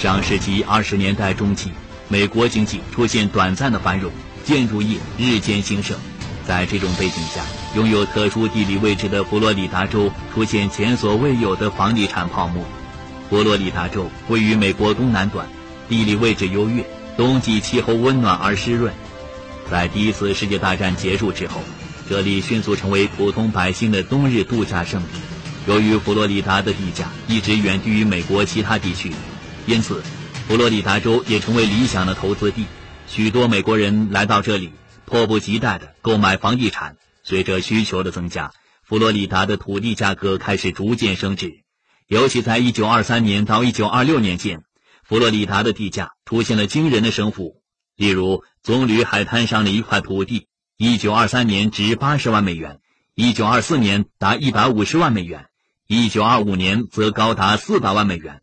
[0.00, 1.68] 上世纪二十年代中期，
[2.08, 4.10] 美国经济出现短暂的繁荣，
[4.42, 5.94] 建筑业日渐兴盛。
[6.46, 7.44] 在这种背景下，
[7.76, 12.64] 拥有特殊地理位置的佛罗里达州出现前所未有的房地产泡沫。
[13.28, 15.46] 佛罗里达州位于美国东南端，
[15.86, 16.82] 地理位置优越，
[17.18, 18.94] 冬季气候温暖而湿润。
[19.70, 21.60] 在第一次世界大战结束之后，
[22.08, 25.20] 这里迅速成为普通百姓的冬日度假胜地。
[25.66, 29.12] 由于佛罗里达的地价一直远低于美国其他地区，
[29.70, 30.02] 因此
[30.48, 32.64] 佛罗里达州也成为理想的投资地。
[33.06, 34.72] 许多美国人来到这里，
[35.04, 36.96] 迫不及待地购买房地产。
[37.22, 38.50] 随着需求的增加，
[38.82, 41.62] 佛罗里达的土地价格开始逐渐升值。
[42.08, 44.64] 尤其在1923年到1926年间，
[45.04, 47.62] 佛罗里达的地价出现了惊人的升幅。
[47.94, 50.48] 例如，棕榈海滩上的一块土地
[50.78, 52.80] ，1923年值80万美元
[53.14, 55.46] ，1924年达150万美元
[55.86, 58.42] ，1925年则高达400万美元。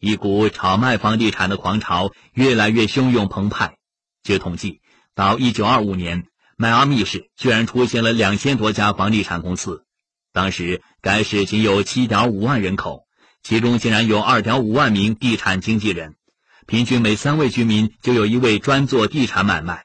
[0.00, 3.76] 一股炒卖房地产的狂潮越来越汹涌澎湃。
[4.22, 4.80] 据统计，
[5.14, 6.24] 到1925年，
[6.56, 9.84] 迈阿密市居然出现了两千多家房地产公司。
[10.32, 13.04] 当时，该市仅有7.5万人口，
[13.42, 16.14] 其中竟然有2.5万名地产经纪人，
[16.66, 19.84] 平均每三位居民就有一位专做地产买卖。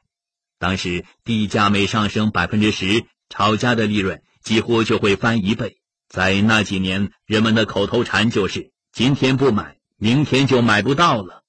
[0.59, 5.77] 当时，地价每上升百分之十，炒家的利润几乎就会翻一倍。
[6.07, 11.43] 在那几年，人们的口头禅就是“今天不买，明天就买不到了”。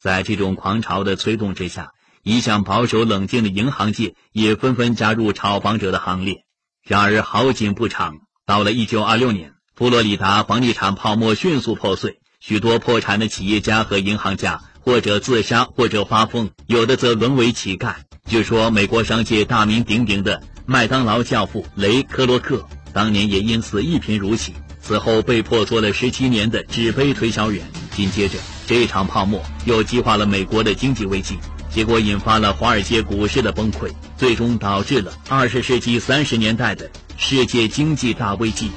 [0.00, 6.44] 在这种狂潮的催动之下，一向保守冷静的银行界也纷纷加入炒房者的行列。
[6.82, 8.14] 然而，好景不长。
[8.46, 17.96] 到了1926年，佛罗里达房地产泡沫迅速破碎，许多破产的企业家和银行家或者自杀，或者发疯，有的则沦为乞丐。
[18.26, 27.64] 据说，美国商界大名鼎鼎的麦当劳教父雷克洛克，当年也因此一贫如洗，此后被迫做了十七年的纸杯推销员。
[27.94, 31.38] 紧接着，这场泡沫又激化了美国的经济危机，
[31.70, 36.90] 结果引发了华尔街股市的崩溃，最终导致了二十世纪三十年代的。
[37.22, 38.70] 世界经济大危机。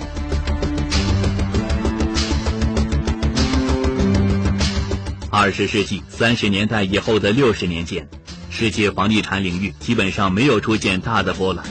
[5.31, 8.05] 二十世纪三十年代以后的六十年间，
[8.49, 11.63] 世界房地产领域基本上没有出现大的波澜。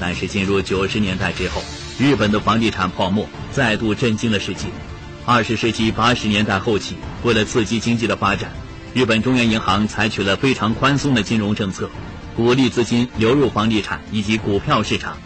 [0.00, 1.62] 但是进入九十年代之后，
[1.98, 4.68] 日本的房地产泡沫再度震惊了世界。
[5.28, 6.94] 二十世纪八十年代后期，
[7.24, 8.52] 为了刺激经济的发展，
[8.94, 11.90] 日本中央银行采取了非常宽松的金融政策，
[12.36, 15.18] 鼓励资金流入房地产以及股票市场。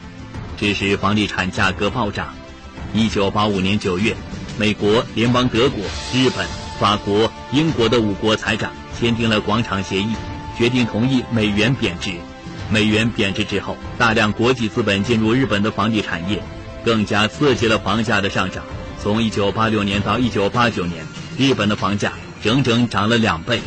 [0.57, 2.35] 致使房地产价格暴涨。
[2.95, 4.17] 一九八五年九月，
[4.59, 5.85] 美国联邦、德国、
[6.15, 6.47] 日本、
[6.79, 10.15] 法国、英国的五国财长签订了广场协议，
[10.57, 12.13] 决定同意美元贬值。
[12.71, 16.43] 美元贬值之后，大量国际资本进入日本的房地产业，
[16.83, 18.65] 更加刺激了房价的上涨。
[19.03, 21.07] 从一九八六年到一九八九年，
[21.39, 22.13] 日本的房价
[22.43, 23.61] 整整涨了两倍。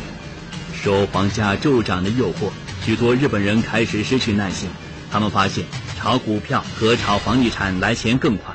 [0.72, 2.52] 受房价骤涨的诱惑，
[2.84, 4.68] 许多日本人开始失去耐心，
[5.10, 5.64] 他们发现。
[5.96, 8.54] 炒股票和炒房地产来钱更快，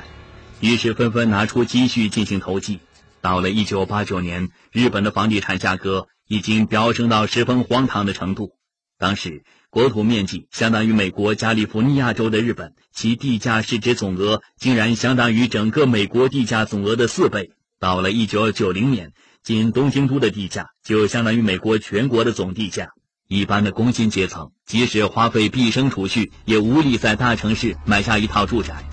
[0.60, 2.78] 于是纷纷拿出积蓄进行投机。
[3.20, 8.52] 到了一九八九年，日本的房地产价格已经飙升到十分荒唐的程度。
[8.98, 17.52] 当时国土面积相当于美国加利福尼亚州的日本，其地价市值总额竟然相当于整个美国地价总额的四倍。
[17.78, 19.12] 到了一九九零年，
[19.44, 22.88] 仅东京都的地价就相当于美国全国的总地价。
[23.28, 28.84] 一般的工薪阶层，即使花费毕生储蓄，也无力在大城市买下一套住宅。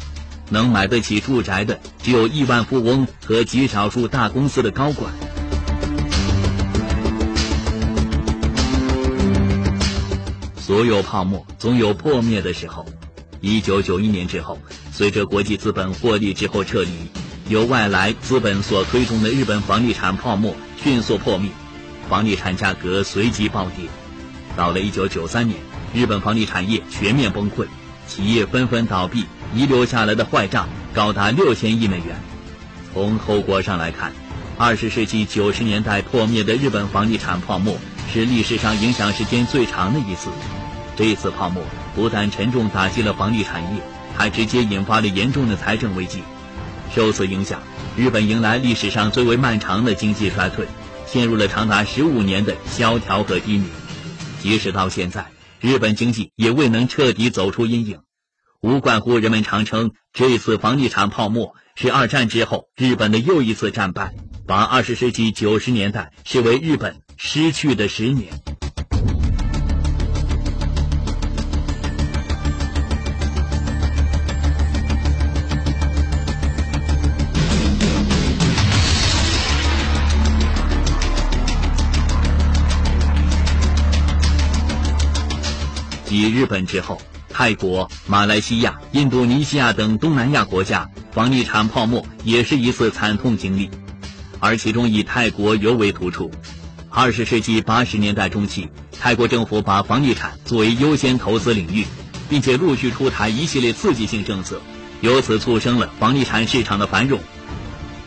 [0.51, 5.11] 能买得起住宅的，只有亿万富翁和极少数大公司的高管。
[10.67, 12.85] 所有泡沫总有破灭的时候。
[13.39, 14.59] 一九九一年之后，
[14.91, 16.89] 随着国际资本获利之后撤离，
[17.47, 21.49] 由外来资本所推动的日本房地产泡沫迅速破灭，
[22.09, 23.85] 房地产价格随即暴跌。
[24.57, 25.57] 到了一九九三年，
[25.93, 27.65] 日本房地产业全面崩溃，
[28.05, 29.23] 企业纷纷倒闭，
[29.55, 32.19] 遗留下来的坏账高达六千亿美元。
[32.93, 34.11] 从后果上来看，
[34.57, 37.77] 二十世纪九十年代破灭的日本房地产泡沫
[38.11, 40.29] 是历史上影响时间最长的一次。
[40.97, 41.63] 这次泡沫
[41.95, 43.81] 不但沉重打击了房地产业，
[44.15, 46.23] 还直接引发了严重的财政危机。
[46.93, 47.61] 受此影响，
[47.95, 50.65] 日本迎来历史上最为漫长的经济衰退，
[51.05, 53.67] 陷入了长达十五年的萧条和低迷。
[54.41, 55.27] 即使到现在，
[55.61, 57.99] 日本经济也未能彻底走出阴影，
[58.61, 64.15] 无怪乎人们常称这次房地产泡沫是二战之后日本的又一次战败，
[64.47, 68.33] 把二十世纪九十年代视为日本失去的十年。
[86.37, 87.01] 日本之后，
[87.33, 93.71] 泰国、马来西亚、印度尼西亚等东南亚国家房地产泡沫也是一次惨痛经历，
[94.39, 96.29] 而其中以泰国尤为突出。
[96.91, 98.69] 二十世纪八十年代中期，
[98.99, 101.87] 泰国政府把房地产作为优先投资领域，
[102.29, 104.61] 并且陆续出台一系列刺激性政策，
[105.01, 107.19] 由此促生了房地产市场的繁荣。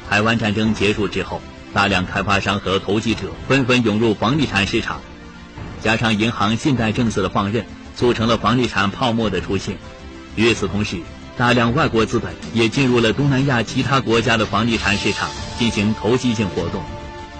[0.09, 1.43] 台湾战争结束之后，
[1.75, 5.00] 大量开发商和投机者纷纷涌入房地产市场，
[5.82, 7.67] 加上银行信贷政策的放任，
[8.00, 9.76] 促成了房地产泡沫的出现。
[10.35, 11.02] 与此同时，
[11.37, 16.82] 大量外国资本也进入了东南亚其他国家的房地产市场进行投机性活动。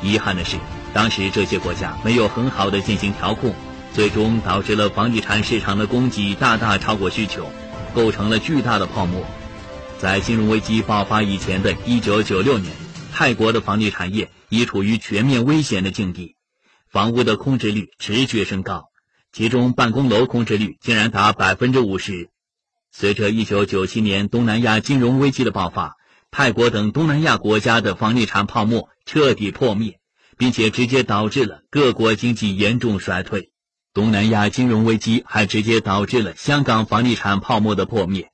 [0.03, 0.59] 遗憾的是。
[0.93, 3.55] 当时这些国家没有很好的进行调控，
[3.95, 7.49] 最终导致了房地产市场的供给大大超过需求，
[7.95, 9.25] 构成了巨大的泡沫。
[10.01, 12.75] 在金融危机爆发以前的一九九六年，
[13.15, 16.35] 泰国的房地产业已处于全面危险的境地，
[16.91, 18.90] 房屋的空置率持续升高，
[19.33, 22.31] 其中办公楼空置率竟然达百分之五十。
[22.93, 25.97] 随着一九九七年东南亚金融危机的爆发，
[26.31, 29.99] 泰国等东南亚国家的房地产泡沫彻底破灭。
[30.41, 33.51] 并且直接导致了各国经济严重衰退，
[33.93, 38.31] 东南亚金融危机还直接导致了香港房地产泡沫的破灭。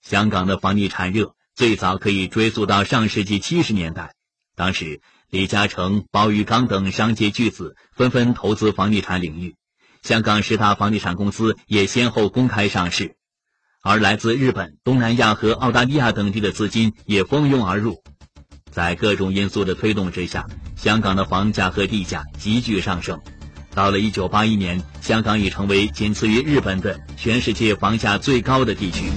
[0.00, 4.14] 香港的房地产热最早可以追溯到上世纪七十年代，
[4.54, 9.56] 当时李嘉诚、包玉刚等商界巨子纷纷投资房地产领域，
[10.02, 13.16] 香港十大房地产公司也先后公开上市，
[13.82, 18.02] 而来自日本、东南亚和澳大利亚等地的资金也蜂拥而入。
[18.70, 23.20] 在各种因素的推动之下，香港的房价和地价急剧上升。
[23.74, 29.10] 到了1981年，香港已成为仅次于日本的全世界房价最高的地区。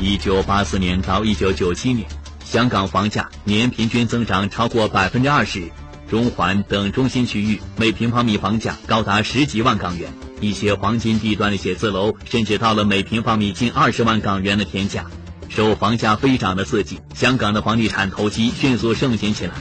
[0.00, 2.08] 1984年到1997年，
[2.50, 5.70] 香港房价年平均增长超过百分之二十，
[6.08, 10.10] 中环等中心区域每平方米房价高达十几万港元。
[10.40, 15.04] 一些黄金地段的写字楼甚至到了每平方米近二十万港元的天价，
[15.50, 19.52] 受房价飞涨的刺激，香港的房地产投机迅速盛行起来，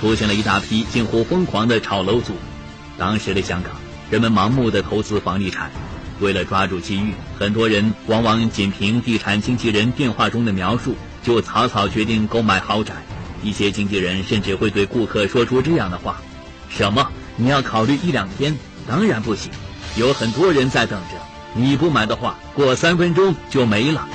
[0.00, 2.32] 出现了一大批近乎疯狂的炒楼族。
[2.96, 3.72] 当时的香港，
[4.10, 5.70] 人们盲目的投资房地产，
[6.20, 12.94] 为了抓住机遇，很多人往往仅凭地产经纪人电话中的描述就草草决定购买豪宅。
[13.42, 16.20] 一些经纪人甚至会对顾客说出这样的话
[16.68, 17.10] ：“什么？
[17.36, 18.56] 你要考虑一两天？
[18.86, 19.50] 当然不行。”
[19.96, 21.16] 有很多人在等着，
[21.54, 24.06] 你不买的话，过三分钟就没了。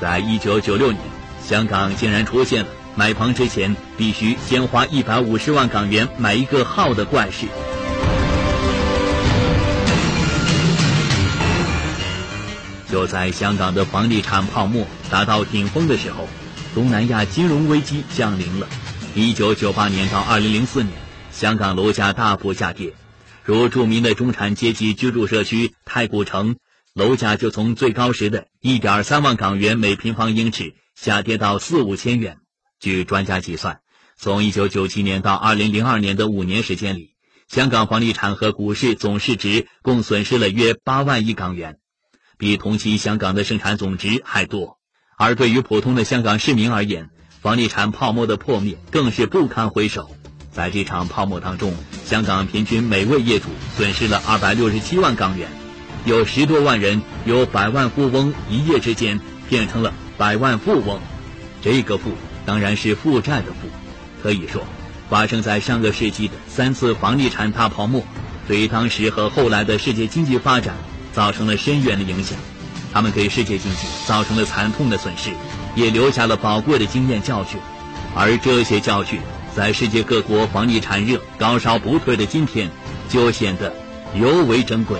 [0.00, 1.00] 在一九九六年，
[1.42, 7.46] 香港竟然出现了买房之前必须先花一百五十万港元买一个号的怪事。
[12.90, 16.28] 就在香港的房地产泡沫达到顶峰的时候，
[16.74, 18.68] 东南亚金融危机降临了。
[19.14, 20.92] 一九九八年到二零零四年，
[21.30, 22.92] 香港楼价大幅下跌。
[23.44, 26.56] 如著名的中产阶级居住社区太古城，
[26.92, 32.38] 楼价就从最高时的一点三万港元每平方英尺下跌到四五千元。
[32.80, 33.78] 据专家计算，
[34.18, 37.14] 从一九九七年到二零零二年的五年时间里，
[37.46, 41.78] 香港房地产和股市总市值共损失了约八万亿港元，
[42.36, 44.80] 比同期香港的生产总值还多。
[45.16, 47.08] 而对于普通的香港市民而言，
[47.40, 50.10] 房地产泡沫的破灭更是不堪回首。
[50.52, 51.74] 在这场泡沫当中，
[52.04, 55.48] 香港平均每位业主损失了二百六十七万港元，
[56.04, 61.00] 有十多万人由百万富翁一夜之间变成了百万富翁。
[61.62, 62.12] 这个富
[62.46, 63.68] 当然是负债的富。
[64.22, 64.64] 可以说，
[65.10, 68.04] 发生在上个世纪的三次房地产大泡沫，
[68.48, 70.76] 对于当时和后来的世界经济发展
[71.12, 72.38] 造成了深远的影响。
[72.94, 75.32] 他们给世界经济造成了惨痛的损失，
[75.74, 77.60] 也留下了宝贵的经验教训。
[78.14, 79.20] 而这些教训。
[79.56, 82.68] 在世界各国房地产热高烧不退的今天，
[83.08, 83.72] 就显得
[84.12, 84.98] 尤为珍贵。